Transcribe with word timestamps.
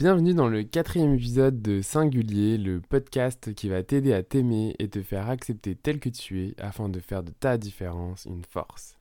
Bienvenue 0.00 0.32
dans 0.32 0.46
le 0.46 0.62
quatrième 0.62 1.14
épisode 1.14 1.60
de 1.60 1.82
Singulier, 1.82 2.56
le 2.56 2.80
podcast 2.80 3.52
qui 3.52 3.68
va 3.68 3.82
t'aider 3.82 4.12
à 4.12 4.22
t'aimer 4.22 4.76
et 4.78 4.88
te 4.88 5.02
faire 5.02 5.28
accepter 5.28 5.74
tel 5.74 5.98
que 5.98 6.08
tu 6.08 6.40
es 6.40 6.54
afin 6.60 6.88
de 6.88 7.00
faire 7.00 7.24
de 7.24 7.32
ta 7.32 7.58
différence 7.58 8.24
une 8.24 8.44
force. 8.44 8.96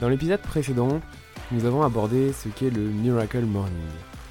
Dans 0.00 0.08
l'épisode 0.08 0.40
précédent, 0.40 1.02
nous 1.50 1.66
avons 1.66 1.82
abordé 1.82 2.32
ce 2.32 2.48
qu'est 2.48 2.70
le 2.70 2.80
Miracle 2.80 3.44
Morning. 3.44 3.76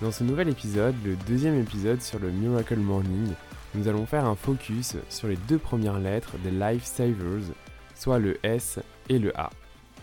Dans 0.02 0.10
ce 0.12 0.24
nouvel 0.24 0.50
épisode, 0.50 0.96
le 1.06 1.16
deuxième 1.28 1.60
épisode 1.60 2.02
sur 2.02 2.18
le 2.18 2.32
Miracle 2.32 2.80
Morning, 2.80 3.34
nous 3.76 3.88
allons 3.88 4.08
faire 4.08 4.26
un 4.26 4.36
focus 4.36 4.96
sur 5.10 5.28
les 5.28 5.36
deux 5.48 5.60
premières 5.60 6.00
lettres 6.00 6.38
des 6.44 6.50
Life 6.50 6.86
Savers, 6.86 7.54
soit 7.94 8.18
le 8.18 8.44
S 8.44 8.80
et 9.10 9.20
le 9.20 9.32
A. 9.40 9.52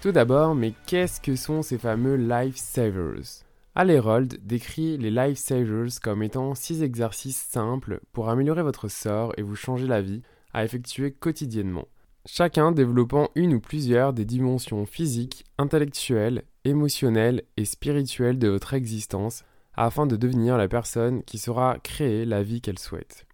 Tout 0.00 0.12
d'abord, 0.12 0.54
mais 0.54 0.72
qu'est-ce 0.86 1.20
que 1.20 1.34
sont 1.34 1.62
ces 1.62 1.78
fameux 1.78 2.14
Life 2.14 2.54
Savers 2.54 3.42
Al 3.74 3.90
Herold 3.90 4.38
décrit 4.46 4.98
les 4.98 5.10
Life 5.10 5.36
Savers 5.38 5.98
comme 6.00 6.22
étant 6.22 6.54
six 6.54 6.84
exercices 6.84 7.42
simples 7.50 7.98
pour 8.12 8.28
améliorer 8.28 8.62
votre 8.62 8.86
sort 8.86 9.32
et 9.36 9.42
vous 9.42 9.56
changer 9.56 9.88
la 9.88 10.00
vie 10.00 10.22
à 10.54 10.64
effectuer 10.64 11.10
quotidiennement. 11.10 11.88
Chacun 12.24 12.70
développant 12.70 13.30
une 13.34 13.54
ou 13.54 13.60
plusieurs 13.60 14.12
des 14.12 14.24
dimensions 14.24 14.86
physiques, 14.86 15.44
intellectuelles, 15.58 16.44
émotionnelles 16.64 17.42
et 17.56 17.64
spirituelles 17.64 18.38
de 18.38 18.46
votre 18.46 18.74
existence 18.74 19.42
afin 19.78 20.06
de 20.06 20.16
devenir 20.16 20.56
la 20.56 20.68
personne 20.68 21.22
qui 21.22 21.38
saura 21.38 21.78
créer 21.82 22.24
la 22.24 22.42
vie 22.42 22.60
qu'elle 22.60 22.78
souhaite. 22.78 23.26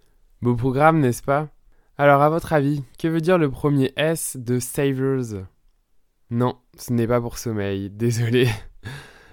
Beau 0.42 0.54
programme, 0.54 1.00
n'est-ce 1.00 1.22
pas? 1.22 1.48
Alors, 1.96 2.20
à 2.20 2.28
votre 2.28 2.52
avis, 2.52 2.82
que 2.98 3.08
veut 3.08 3.22
dire 3.22 3.38
le 3.38 3.50
premier 3.50 3.92
S 3.96 4.36
de 4.36 4.58
Savers? 4.58 5.46
Non, 6.30 6.56
ce 6.76 6.92
n'est 6.92 7.06
pas 7.06 7.20
pour 7.20 7.38
sommeil, 7.38 7.88
désolé. 7.90 8.48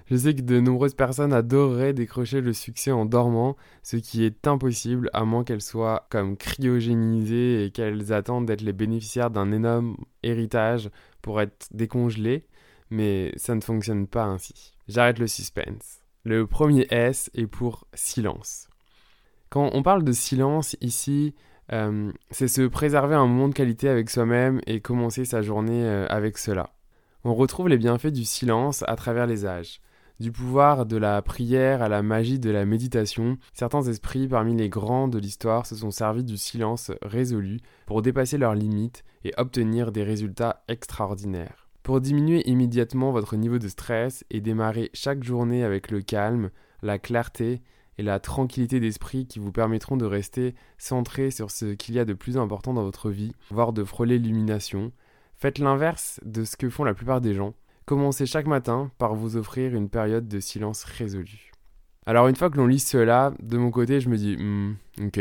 Je 0.10 0.16
sais 0.16 0.36
que 0.36 0.42
de 0.42 0.60
nombreuses 0.60 0.94
personnes 0.94 1.34
adoreraient 1.34 1.94
décrocher 1.94 2.40
le 2.40 2.54
succès 2.54 2.92
en 2.92 3.06
dormant, 3.06 3.58
ce 3.84 3.98
qui 3.98 4.24
est 4.24 4.48
impossible 4.48 5.10
à 5.14 5.26
moins 5.26 5.44
qu'elles 5.44 5.62
soient 5.62 6.08
comme 6.10 6.38
cryogénisées 6.38 7.66
et 7.66 7.72
qu'elles 7.72 8.14
attendent 8.14 8.46
d'être 8.46 8.62
les 8.62 8.74
bénéficiaires 8.74 9.32
d'un 9.32 9.52
énorme 9.52 9.98
héritage 10.24 10.90
pour 11.22 11.42
être 11.42 11.68
décongelées, 11.72 12.46
mais 12.90 13.34
ça 13.36 13.56
ne 13.56 13.62
fonctionne 13.62 14.08
pas 14.08 14.26
ainsi. 14.26 14.74
J'arrête 14.88 15.20
le 15.20 15.28
suspense. 15.28 16.01
Le 16.24 16.46
premier 16.46 16.86
S 16.92 17.32
est 17.34 17.48
pour 17.48 17.88
silence. 17.96 18.68
Quand 19.50 19.72
on 19.74 19.82
parle 19.82 20.04
de 20.04 20.12
silence 20.12 20.78
ici, 20.80 21.34
euh, 21.74 22.12
c'est 22.30 22.48
se 22.48 22.62
préserver 22.62 23.16
un 23.16 23.26
moment 23.26 23.48
de 23.48 23.56
qualité 23.56 23.90
avec 23.90 24.08
soi-même 24.12 24.62
et 24.68 24.82
commencer 24.82 25.26
sa 25.26 25.42
journée 25.42 25.84
euh, 25.84 26.06
avec 26.10 26.38
cela. 26.38 26.76
On 27.24 27.34
retrouve 27.34 27.70
les 27.70 27.80
bienfaits 27.80 28.14
du 28.14 28.24
silence 28.24 28.84
à 28.88 28.96
travers 28.96 29.26
les 29.26 29.48
âges. 29.48 29.82
Du 30.20 30.32
pouvoir 30.32 30.86
de 30.86 30.98
la 30.98 31.20
prière 31.24 31.82
à 31.82 31.90
la 31.90 32.04
magie 32.04 32.38
de 32.38 32.52
la 32.52 32.66
méditation, 32.66 33.40
certains 33.54 33.82
esprits 33.82 34.28
parmi 34.28 34.56
les 34.56 34.70
grands 34.70 35.08
de 35.08 35.18
l'histoire 35.18 35.66
se 35.66 35.76
sont 35.76 35.90
servis 35.90 36.24
du 36.24 36.38
silence 36.38 36.92
résolu 37.02 37.62
pour 37.88 38.04
dépasser 38.04 38.38
leurs 38.38 38.54
limites 38.54 39.04
et 39.24 39.34
obtenir 39.38 39.92
des 39.92 40.04
résultats 40.04 40.64
extraordinaires. 40.68 41.71
Pour 41.92 42.00
diminuer 42.00 42.50
immédiatement 42.50 43.12
votre 43.12 43.36
niveau 43.36 43.60
de 43.60 43.68
stress 43.68 44.24
et 44.30 44.40
démarrer 44.40 44.92
chaque 44.94 45.26
journée 45.26 45.66
avec 45.66 45.92
le 45.92 46.02
calme, 46.02 46.50
la 46.82 46.98
clarté 46.98 47.62
et 47.98 48.02
la 48.02 48.22
tranquillité 48.22 48.80
d'esprit 48.80 49.28
qui 49.28 49.40
vous 49.40 49.52
permettront 49.52 49.98
de 49.98 50.06
rester 50.06 50.56
centré 50.78 51.32
sur 51.32 51.52
ce 51.52 51.74
qu'il 51.74 51.96
y 51.96 52.00
a 52.00 52.06
de 52.06 52.14
plus 52.14 52.38
important 52.38 52.74
dans 52.74 52.86
votre 52.86 53.10
vie, 53.10 53.34
voire 53.50 53.74
de 53.74 53.84
frôler 53.84 54.20
l'illumination, 54.20 54.94
faites 55.36 55.60
l'inverse 55.60 56.22
de 56.24 56.46
ce 56.46 56.56
que 56.56 56.70
font 56.70 56.86
la 56.86 56.94
plupart 56.94 57.20
des 57.20 57.34
gens. 57.34 57.56
Commencez 57.84 58.26
chaque 58.26 58.48
matin 58.48 58.90
par 58.98 59.14
vous 59.14 59.36
offrir 59.36 59.76
une 59.76 59.90
période 59.90 60.30
de 60.30 60.40
silence 60.40 60.86
résolu. 60.86 61.52
Alors 62.06 62.30
une 62.30 62.38
fois 62.38 62.50
que 62.50 62.56
l'on 62.58 62.68
lit 62.68 62.80
cela, 62.80 63.34
de 63.44 63.58
mon 63.58 63.70
côté 63.70 64.00
je 64.00 64.08
me 64.08 64.16
dis, 64.16 64.38
hmm, 64.38 64.78
ok, 65.08 65.20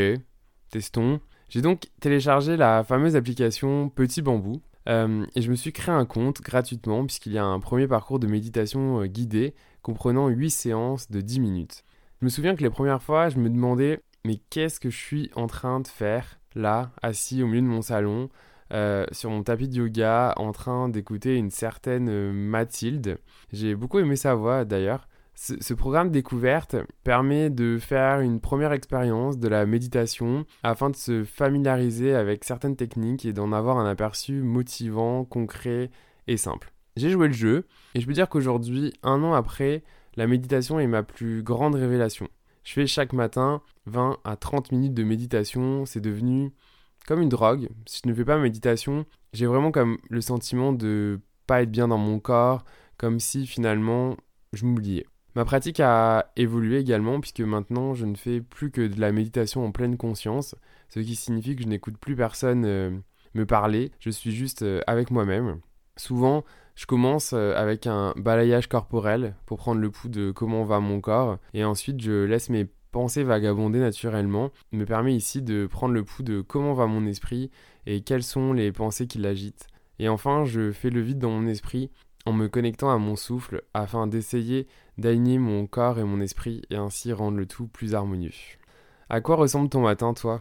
testons. 0.70 1.18
J'ai 1.48 1.62
donc 1.62 1.88
téléchargé 2.00 2.56
la 2.56 2.84
fameuse 2.84 3.16
application 3.16 3.88
Petit 3.88 4.22
Bambou, 4.22 4.62
euh, 4.88 5.26
et 5.34 5.42
je 5.42 5.50
me 5.50 5.56
suis 5.56 5.72
créé 5.72 5.94
un 5.94 6.06
compte 6.06 6.40
gratuitement 6.40 7.04
puisqu'il 7.04 7.32
y 7.32 7.38
a 7.38 7.44
un 7.44 7.60
premier 7.60 7.86
parcours 7.86 8.18
de 8.18 8.26
méditation 8.26 9.00
euh, 9.00 9.06
guidé 9.06 9.54
comprenant 9.82 10.28
8 10.28 10.50
séances 10.50 11.10
de 11.10 11.20
10 11.20 11.40
minutes. 11.40 11.84
Je 12.20 12.24
me 12.24 12.30
souviens 12.30 12.54
que 12.54 12.62
les 12.62 12.70
premières 12.70 13.02
fois, 13.02 13.28
je 13.28 13.38
me 13.38 13.50
demandais 13.50 14.00
mais 14.24 14.36
qu'est-ce 14.50 14.80
que 14.80 14.90
je 14.90 14.96
suis 14.98 15.30
en 15.34 15.46
train 15.46 15.80
de 15.80 15.88
faire 15.88 16.38
là, 16.54 16.90
assis 17.02 17.42
au 17.42 17.46
milieu 17.46 17.62
de 17.62 17.66
mon 17.66 17.82
salon, 17.82 18.28
euh, 18.72 19.06
sur 19.12 19.30
mon 19.30 19.42
tapis 19.42 19.68
de 19.68 19.76
yoga, 19.76 20.34
en 20.36 20.52
train 20.52 20.88
d'écouter 20.88 21.36
une 21.36 21.50
certaine 21.50 22.32
Mathilde. 22.32 23.18
J'ai 23.52 23.74
beaucoup 23.74 23.98
aimé 23.98 24.16
sa 24.16 24.34
voix 24.34 24.64
d'ailleurs. 24.64 25.08
Ce, 25.42 25.72
programme 25.72 26.10
découverte 26.10 26.76
permet 27.02 27.48
de 27.48 27.78
faire 27.78 28.20
une 28.20 28.42
première 28.42 28.72
expérience 28.72 29.38
de 29.38 29.48
la 29.48 29.64
méditation 29.64 30.44
afin 30.62 30.90
de 30.90 30.96
se 30.96 31.24
familiariser 31.24 32.14
avec 32.14 32.44
certaines 32.44 32.76
techniques 32.76 33.24
et 33.24 33.32
d'en 33.32 33.50
avoir 33.52 33.78
un 33.78 33.88
aperçu 33.88 34.42
motivant, 34.42 35.24
concret 35.24 35.90
et 36.26 36.36
simple. 36.36 36.74
J'ai 36.98 37.08
joué 37.08 37.26
le 37.26 37.32
jeu 37.32 37.66
et 37.94 38.02
je 38.02 38.06
peux 38.06 38.12
dire 38.12 38.28
qu'aujourd'hui, 38.28 38.92
un 39.02 39.22
an 39.22 39.32
après, 39.32 39.82
la 40.14 40.26
méditation 40.26 40.78
est 40.78 40.86
ma 40.86 41.02
plus 41.02 41.42
grande 41.42 41.74
révélation. 41.74 42.28
Je 42.62 42.74
fais 42.74 42.86
chaque 42.86 43.14
matin 43.14 43.62
20 43.86 44.18
à 44.24 44.36
30 44.36 44.72
minutes 44.72 44.94
de 44.94 45.04
méditation, 45.04 45.86
c'est 45.86 46.02
devenu 46.02 46.52
comme 47.06 47.22
une 47.22 47.30
drogue. 47.30 47.70
Si 47.86 48.02
je 48.04 48.10
ne 48.10 48.14
fais 48.14 48.26
pas 48.26 48.36
méditation, 48.36 49.06
j'ai 49.32 49.46
vraiment 49.46 49.72
comme 49.72 49.96
le 50.10 50.20
sentiment 50.20 50.74
de 50.74 51.18
pas 51.46 51.62
être 51.62 51.70
bien 51.70 51.88
dans 51.88 51.96
mon 51.96 52.20
corps, 52.20 52.66
comme 52.98 53.18
si 53.20 53.46
finalement 53.46 54.18
je 54.52 54.66
m'oubliais. 54.66 55.06
Ma 55.36 55.44
pratique 55.44 55.80
a 55.80 56.32
évolué 56.36 56.78
également 56.78 57.20
puisque 57.20 57.40
maintenant 57.40 57.94
je 57.94 58.04
ne 58.04 58.16
fais 58.16 58.40
plus 58.40 58.70
que 58.70 58.86
de 58.86 59.00
la 59.00 59.12
méditation 59.12 59.64
en 59.64 59.70
pleine 59.70 59.96
conscience, 59.96 60.56
ce 60.88 61.00
qui 61.00 61.14
signifie 61.14 61.54
que 61.54 61.62
je 61.62 61.68
n'écoute 61.68 61.96
plus 61.98 62.16
personne 62.16 62.64
euh, 62.64 62.90
me 63.34 63.46
parler, 63.46 63.92
je 64.00 64.10
suis 64.10 64.32
juste 64.32 64.62
euh, 64.62 64.80
avec 64.88 65.10
moi-même. 65.10 65.60
Souvent, 65.96 66.44
je 66.74 66.86
commence 66.86 67.32
euh, 67.32 67.54
avec 67.54 67.86
un 67.86 68.12
balayage 68.16 68.68
corporel 68.68 69.36
pour 69.46 69.58
prendre 69.58 69.80
le 69.80 69.90
pouls 69.90 70.08
de 70.08 70.32
comment 70.32 70.64
va 70.64 70.80
mon 70.80 71.00
corps 71.00 71.38
et 71.54 71.64
ensuite 71.64 72.00
je 72.00 72.24
laisse 72.24 72.48
mes 72.48 72.66
pensées 72.90 73.22
vagabonder 73.22 73.78
naturellement, 73.78 74.50
me 74.72 74.84
permet 74.84 75.14
ici 75.14 75.42
de 75.42 75.66
prendre 75.66 75.94
le 75.94 76.02
pouls 76.02 76.24
de 76.24 76.40
comment 76.40 76.74
va 76.74 76.86
mon 76.86 77.06
esprit 77.06 77.50
et 77.86 78.00
quelles 78.00 78.24
sont 78.24 78.52
les 78.52 78.72
pensées 78.72 79.06
qui 79.06 79.18
l'agitent. 79.18 79.68
Et 80.00 80.08
enfin, 80.08 80.44
je 80.44 80.72
fais 80.72 80.90
le 80.90 81.00
vide 81.00 81.18
dans 81.18 81.30
mon 81.30 81.46
esprit 81.46 81.90
en 82.26 82.32
me 82.32 82.48
connectant 82.48 82.90
à 82.90 82.98
mon 82.98 83.16
souffle 83.16 83.62
afin 83.74 84.06
d'essayer 84.06 84.66
d'aligner 84.98 85.38
mon 85.38 85.66
corps 85.66 85.98
et 85.98 86.04
mon 86.04 86.20
esprit 86.20 86.62
et 86.70 86.76
ainsi 86.76 87.12
rendre 87.12 87.38
le 87.38 87.46
tout 87.46 87.66
plus 87.66 87.94
harmonieux. 87.94 88.32
À 89.08 89.20
quoi 89.20 89.36
ressemble 89.36 89.68
ton 89.68 89.80
matin, 89.80 90.14
toi? 90.14 90.40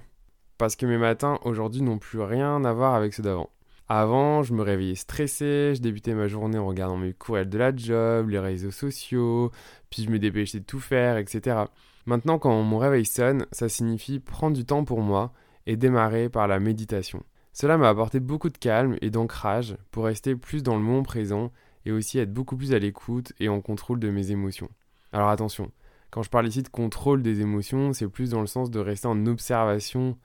Parce 0.57 0.75
que 0.75 0.85
mes 0.85 0.97
matins 0.97 1.39
aujourd'hui 1.43 1.81
n'ont 1.81 1.99
plus 1.99 2.19
rien 2.19 2.63
à 2.65 2.73
voir 2.73 2.93
avec 2.95 3.13
ceux 3.13 3.23
d'avant. 3.23 3.49
Avant, 3.87 4.43
je 4.43 4.53
me 4.53 4.61
réveillais 4.61 4.93
stressé, 4.93 5.73
je 5.73 5.81
débutais 5.81 6.13
ma 6.13 6.27
journée 6.27 6.59
en 6.59 6.67
regardant 6.67 6.97
mes 6.97 7.13
courriels 7.13 7.49
de 7.49 7.57
la 7.57 7.75
job, 7.75 8.29
les 8.29 8.37
réseaux 8.37 8.69
sociaux, 8.69 9.51
puis 9.89 10.03
je 10.03 10.11
me 10.11 10.19
dépêchais 10.19 10.59
de 10.59 10.65
tout 10.65 10.79
faire, 10.79 11.17
etc. 11.17 11.61
Maintenant, 12.05 12.37
quand 12.37 12.61
mon 12.61 12.77
réveil 12.77 13.05
sonne, 13.05 13.47
ça 13.51 13.67
signifie 13.67 14.19
prendre 14.19 14.55
du 14.55 14.65
temps 14.65 14.83
pour 14.83 15.01
moi 15.01 15.31
et 15.65 15.75
démarrer 15.75 16.29
par 16.29 16.47
la 16.47 16.59
méditation. 16.59 17.23
Cela 17.53 17.77
m'a 17.77 17.89
apporté 17.89 18.19
beaucoup 18.19 18.49
de 18.49 18.57
calme 18.57 18.95
et 19.01 19.09
d'ancrage 19.09 19.75
pour 19.89 20.05
rester 20.05 20.35
plus 20.35 20.61
dans 20.61 20.75
le 20.75 20.83
moment 20.83 21.03
présent 21.03 21.51
et 21.85 21.91
aussi 21.91 22.19
être 22.19 22.33
beaucoup 22.33 22.57
plus 22.57 22.73
à 22.73 22.79
l'écoute 22.79 23.33
et 23.39 23.49
en 23.49 23.61
contrôle 23.61 23.99
de 23.99 24.09
mes 24.09 24.31
émotions. 24.31 24.69
Alors 25.11 25.29
attention, 25.29 25.71
quand 26.11 26.23
je 26.23 26.29
parle 26.29 26.47
ici 26.47 26.63
de 26.63 26.69
contrôle 26.69 27.21
des 27.21 27.41
émotions, 27.41 27.93
c'est 27.93 28.07
plus 28.07 28.31
dans 28.31 28.41
le 28.41 28.47
sens 28.47 28.71
de 28.71 28.79
rester 28.79 29.07
en 29.07 29.25
observation 29.25 30.17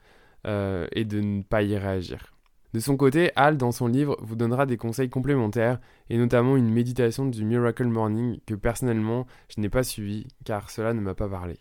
euh, 0.47 0.87
et 0.91 1.05
de 1.05 1.21
ne 1.21 1.41
pas 1.43 1.63
y 1.63 1.77
réagir. 1.77 2.33
De 2.73 2.79
son 2.81 2.97
côté, 2.97 3.31
Al, 3.37 3.55
dans 3.55 3.71
son 3.71 3.87
livre, 3.87 4.17
vous 4.21 4.35
donnera 4.35 4.65
des 4.65 4.75
conseils 4.75 5.09
complémentaires, 5.09 5.79
et 6.09 6.17
notamment 6.17 6.57
une 6.57 6.69
méditation 6.69 7.25
du 7.25 7.45
Miracle 7.45 7.85
Morning 7.85 8.39
que 8.45 8.53
personnellement 8.53 9.25
je 9.47 9.61
n'ai 9.61 9.69
pas 9.69 9.83
suivi 9.83 10.27
car 10.43 10.69
cela 10.69 10.93
ne 10.93 10.99
m'a 10.99 11.15
pas 11.15 11.29
parlé. 11.29 11.57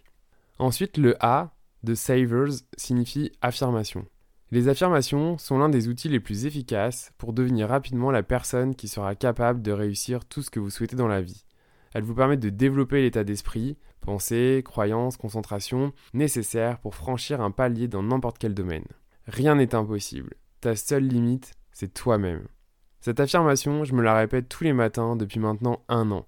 Ensuite, 0.58 0.98
le 0.98 1.16
A 1.20 1.54
de 1.84 1.94
Savers 1.94 2.64
signifie 2.76 3.30
affirmation. 3.42 4.06
Les 4.50 4.68
affirmations 4.68 5.38
sont 5.38 5.58
l'un 5.58 5.68
des 5.68 5.88
outils 5.88 6.08
les 6.08 6.20
plus 6.20 6.46
efficaces 6.46 7.12
pour 7.18 7.32
devenir 7.32 7.68
rapidement 7.68 8.10
la 8.10 8.22
personne 8.22 8.74
qui 8.74 8.88
sera 8.88 9.14
capable 9.14 9.62
de 9.62 9.72
réussir 9.72 10.24
tout 10.24 10.42
ce 10.42 10.50
que 10.50 10.60
vous 10.60 10.70
souhaitez 10.70 10.96
dans 10.96 11.08
la 11.08 11.22
vie. 11.22 11.44
Elles 11.92 12.04
vous 12.04 12.14
permettent 12.14 12.40
de 12.40 12.50
développer 12.50 13.02
l'état 13.02 13.24
d'esprit, 13.24 13.78
pensée, 14.00 14.62
croyance, 14.64 15.16
concentration 15.16 15.92
nécessaires 16.12 16.78
pour 16.78 16.94
franchir 16.94 17.40
un 17.40 17.50
palier 17.50 17.88
dans 17.88 18.02
n'importe 18.02 18.38
quel 18.38 18.54
domaine. 18.54 18.84
Rien 19.26 19.54
n'est 19.54 19.74
impossible. 19.74 20.34
Ta 20.60 20.76
seule 20.76 21.06
limite, 21.06 21.54
c'est 21.72 21.94
toi-même. 21.94 22.46
Cette 23.00 23.20
affirmation, 23.20 23.84
je 23.84 23.94
me 23.94 24.02
la 24.02 24.14
répète 24.14 24.48
tous 24.48 24.64
les 24.64 24.72
matins 24.72 25.16
depuis 25.16 25.40
maintenant 25.40 25.82
un 25.88 26.10
an. 26.10 26.26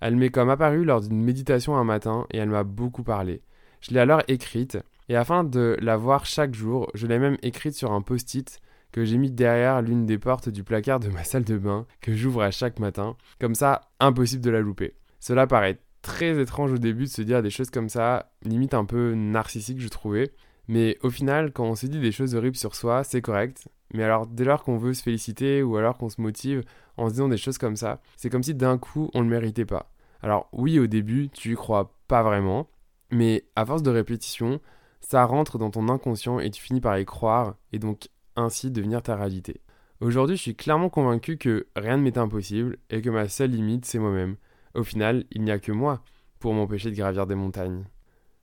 Elle 0.00 0.16
m'est 0.16 0.30
comme 0.30 0.50
apparue 0.50 0.84
lors 0.84 1.00
d'une 1.00 1.22
méditation 1.22 1.76
un 1.76 1.84
matin 1.84 2.26
et 2.30 2.38
elle 2.38 2.50
m'a 2.50 2.64
beaucoup 2.64 3.02
parlé. 3.02 3.42
Je 3.80 3.92
l'ai 3.92 4.00
alors 4.00 4.22
écrite 4.28 4.78
Et 5.08 5.16
afin 5.16 5.44
de 5.44 5.76
la 5.80 5.96
voir 5.96 6.24
chaque 6.24 6.54
jour, 6.54 6.90
je 6.94 7.06
l'ai 7.06 7.18
même 7.18 7.36
écrite 7.42 7.74
sur 7.74 7.92
un 7.92 8.00
post-it 8.00 8.60
que 8.90 9.04
j'ai 9.04 9.18
mis 9.18 9.30
derrière 9.30 9.82
l'une 9.82 10.06
des 10.06 10.18
portes 10.18 10.48
du 10.48 10.62
placard 10.62 11.00
de 11.00 11.08
ma 11.08 11.24
salle 11.24 11.44
de 11.44 11.58
bain, 11.58 11.86
que 12.00 12.14
j'ouvre 12.14 12.42
à 12.42 12.50
chaque 12.50 12.78
matin. 12.78 13.16
Comme 13.40 13.54
ça, 13.54 13.80
impossible 14.00 14.42
de 14.42 14.50
la 14.50 14.60
louper. 14.60 14.94
Cela 15.20 15.46
paraît 15.46 15.80
très 16.00 16.40
étrange 16.40 16.72
au 16.72 16.78
début 16.78 17.04
de 17.04 17.08
se 17.08 17.22
dire 17.22 17.42
des 17.42 17.50
choses 17.50 17.70
comme 17.70 17.88
ça, 17.88 18.32
limite 18.42 18.74
un 18.74 18.84
peu 18.84 19.14
narcissique, 19.14 19.80
je 19.80 19.88
trouvais. 19.88 20.30
Mais 20.68 20.98
au 21.02 21.10
final, 21.10 21.52
quand 21.52 21.64
on 21.64 21.74
se 21.74 21.86
dit 21.86 21.98
des 21.98 22.12
choses 22.12 22.34
horribles 22.34 22.56
sur 22.56 22.74
soi, 22.74 23.04
c'est 23.04 23.20
correct. 23.20 23.68
Mais 23.92 24.02
alors, 24.04 24.26
dès 24.26 24.44
lors 24.44 24.62
qu'on 24.62 24.78
veut 24.78 24.94
se 24.94 25.02
féliciter 25.02 25.62
ou 25.62 25.76
alors 25.76 25.98
qu'on 25.98 26.08
se 26.08 26.20
motive 26.20 26.62
en 26.96 27.08
se 27.08 27.14
disant 27.14 27.28
des 27.28 27.36
choses 27.36 27.58
comme 27.58 27.76
ça, 27.76 28.00
c'est 28.16 28.30
comme 28.30 28.42
si 28.42 28.54
d'un 28.54 28.78
coup 28.78 29.10
on 29.14 29.20
ne 29.20 29.24
le 29.24 29.30
méritait 29.30 29.66
pas. 29.66 29.90
Alors, 30.22 30.48
oui, 30.52 30.78
au 30.78 30.86
début, 30.86 31.28
tu 31.30 31.52
y 31.52 31.54
crois 31.54 31.94
pas 32.08 32.22
vraiment, 32.22 32.68
mais 33.10 33.44
à 33.56 33.66
force 33.66 33.82
de 33.82 33.90
répétition, 33.90 34.60
ça 35.06 35.24
rentre 35.24 35.58
dans 35.58 35.70
ton 35.70 35.88
inconscient 35.88 36.38
et 36.40 36.50
tu 36.50 36.62
finis 36.62 36.80
par 36.80 36.98
y 36.98 37.04
croire 37.04 37.56
et 37.72 37.78
donc 37.78 38.08
ainsi 38.36 38.70
devenir 38.70 39.02
ta 39.02 39.16
réalité. 39.16 39.60
Aujourd'hui, 40.00 40.36
je 40.36 40.42
suis 40.42 40.56
clairement 40.56 40.88
convaincu 40.88 41.36
que 41.36 41.66
rien 41.76 41.98
ne 41.98 42.02
m'est 42.02 42.18
impossible 42.18 42.78
et 42.90 43.00
que 43.00 43.10
ma 43.10 43.28
seule 43.28 43.50
limite, 43.50 43.84
c'est 43.84 43.98
moi-même. 43.98 44.36
Au 44.74 44.82
final, 44.82 45.24
il 45.30 45.42
n'y 45.42 45.50
a 45.50 45.58
que 45.58 45.72
moi 45.72 46.02
pour 46.40 46.54
m'empêcher 46.54 46.90
de 46.90 46.96
gravir 46.96 47.26
des 47.26 47.34
montagnes. 47.34 47.84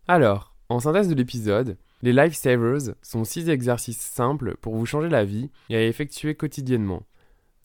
Alors, 0.07 0.55
en 0.69 0.79
synthèse 0.79 1.09
de 1.09 1.15
l'épisode, 1.15 1.77
les 2.01 2.13
Lifesavers 2.13 2.95
sont 3.01 3.23
six 3.23 3.49
exercices 3.49 3.99
simples 3.99 4.55
pour 4.61 4.75
vous 4.75 4.85
changer 4.85 5.09
la 5.09 5.25
vie 5.25 5.49
et 5.69 5.75
à 5.75 5.85
effectuer 5.85 6.35
quotidiennement, 6.35 7.03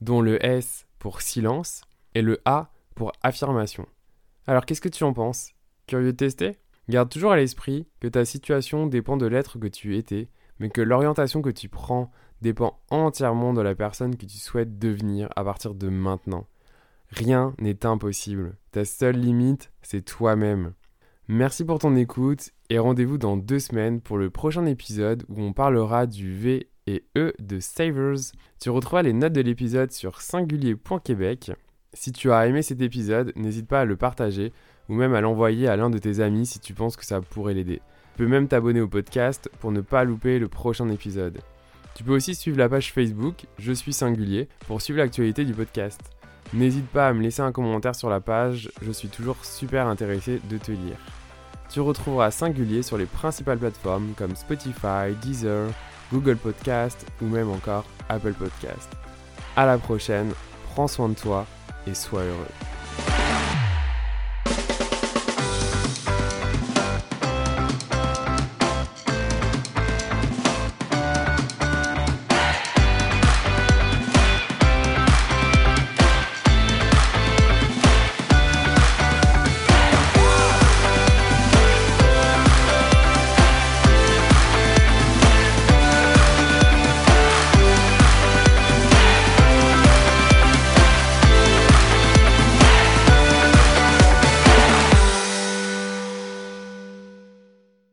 dont 0.01 0.21
le 0.21 0.43
S 0.45 0.85
pour 0.99 1.21
silence 1.21 1.81
et 2.15 2.21
le 2.21 2.41
A 2.45 2.71
pour 2.95 3.11
affirmation. 3.23 3.87
Alors 4.47 4.65
qu'est-ce 4.65 4.81
que 4.81 4.89
tu 4.89 5.03
en 5.03 5.13
penses? 5.13 5.51
Curieux 5.85 6.11
de 6.11 6.17
tester? 6.17 6.57
Garde 6.89 7.09
toujours 7.09 7.33
à 7.33 7.37
l'esprit 7.37 7.87
que 7.99 8.07
ta 8.07 8.23
situation 8.23 8.87
dépend 8.87 9.17
de 9.17 9.25
l'être 9.25 9.59
que 9.59 9.67
tu 9.67 9.97
étais, 9.97 10.29
mais 10.59 10.69
que 10.69 10.81
l'orientation 10.81 11.41
que 11.41 11.49
tu 11.49 11.69
prends 11.69 12.11
dépend 12.41 12.79
entièrement 12.89 13.53
de 13.53 13.61
la 13.61 13.75
personne 13.75 14.15
que 14.15 14.25
tu 14.25 14.37
souhaites 14.37 14.79
devenir 14.79 15.29
à 15.35 15.43
partir 15.43 15.73
de 15.73 15.89
maintenant. 15.89 16.47
Rien 17.09 17.53
n'est 17.59 17.85
impossible. 17.85 18.57
Ta 18.71 18.85
seule 18.85 19.17
limite, 19.17 19.71
c'est 19.81 20.03
toi-même. 20.03 20.73
Merci 21.27 21.65
pour 21.65 21.79
ton 21.79 21.95
écoute 21.95 22.51
et 22.69 22.79
rendez-vous 22.79 23.17
dans 23.17 23.35
deux 23.35 23.59
semaines 23.59 23.99
pour 23.99 24.17
le 24.17 24.29
prochain 24.29 24.65
épisode 24.65 25.25
où 25.27 25.41
on 25.41 25.51
parlera 25.51 26.05
du 26.05 26.33
V 26.33 26.69
et 26.85 27.05
E 27.17 27.33
de 27.39 27.59
Savers. 27.59 28.31
Tu 28.61 28.69
retrouveras 28.69 29.01
les 29.01 29.13
notes 29.13 29.33
de 29.33 29.41
l'épisode 29.41 29.91
sur 29.91 30.21
singulier.québec. 30.21 31.51
Si 31.93 32.13
tu 32.13 32.31
as 32.31 32.47
aimé 32.47 32.61
cet 32.61 32.81
épisode, 32.81 33.33
n'hésite 33.35 33.67
pas 33.67 33.81
à 33.81 33.85
le 33.85 33.97
partager 33.97 34.53
ou 34.89 34.95
même 34.95 35.13
à 35.13 35.21
l'envoyer 35.21 35.67
à 35.67 35.75
l'un 35.75 35.89
de 35.89 35.97
tes 35.97 36.19
amis 36.19 36.45
si 36.45 36.59
tu 36.59 36.73
penses 36.73 36.95
que 36.95 37.05
ça 37.05 37.21
pourrait 37.21 37.53
l'aider. 37.53 37.81
Tu 38.15 38.23
peux 38.23 38.27
même 38.27 38.47
t'abonner 38.47 38.81
au 38.81 38.87
podcast 38.87 39.49
pour 39.59 39.71
ne 39.71 39.81
pas 39.81 40.03
louper 40.03 40.39
le 40.39 40.47
prochain 40.47 40.89
épisode. 40.89 41.39
Tu 41.95 42.03
peux 42.03 42.15
aussi 42.15 42.35
suivre 42.35 42.57
la 42.57 42.69
page 42.69 42.93
Facebook 42.93 43.45
Je 43.57 43.73
suis 43.73 43.93
singulier 43.93 44.47
pour 44.67 44.81
suivre 44.81 44.99
l'actualité 44.99 45.45
du 45.45 45.53
podcast. 45.53 45.99
N'hésite 46.53 46.87
pas 46.87 47.09
à 47.09 47.13
me 47.13 47.21
laisser 47.21 47.41
un 47.41 47.51
commentaire 47.51 47.95
sur 47.95 48.09
la 48.09 48.21
page, 48.21 48.69
je 48.81 48.91
suis 48.91 49.09
toujours 49.09 49.43
super 49.43 49.87
intéressé 49.87 50.39
de 50.49 50.57
te 50.57 50.71
lire. 50.71 50.97
Tu 51.69 51.81
retrouveras 51.81 52.31
Singulier 52.31 52.81
sur 52.81 52.97
les 52.97 53.05
principales 53.05 53.57
plateformes 53.57 54.13
comme 54.17 54.35
Spotify, 54.35 55.13
Deezer, 55.21 55.69
Google 56.13 56.37
Podcast 56.37 57.05
ou 57.21 57.25
même 57.25 57.49
encore 57.49 57.83
Apple 58.07 58.33
Podcast. 58.33 58.89
À 59.55 59.65
la 59.65 59.77
prochaine, 59.77 60.31
prends 60.71 60.87
soin 60.87 61.09
de 61.09 61.15
toi 61.15 61.45
et 61.85 61.93
sois 61.93 62.23
heureux. 62.23 62.76